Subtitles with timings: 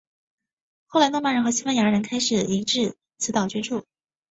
[0.87, 3.85] 后来诺曼人和西班牙人开始移到此岛居住。